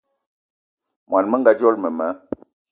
Món 1.17 1.23
menga 1.35 1.51
dzolo 1.61 1.77
mema 1.87 2.07